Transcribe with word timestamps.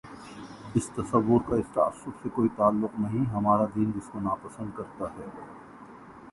اس 0.75 0.87
تصور 0.95 1.41
کا 1.49 1.55
اس 1.55 1.65
تعصب 1.73 2.11
سے 2.23 2.29
کوئی 2.33 2.49
تعلق 2.55 2.99
نہیں، 2.99 3.25
ہمارا 3.25 3.65
دین 3.75 3.91
جس 3.91 4.09
کو 4.11 4.19
ناپسند 4.19 4.77
کر 4.77 4.83
تا 4.97 5.05
ہے۔ 5.17 5.27